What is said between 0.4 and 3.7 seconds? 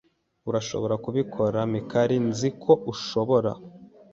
Urashobora kubikora, Mikali, nzi ko ushobora.